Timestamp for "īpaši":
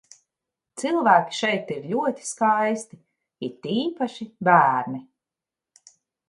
3.75-4.27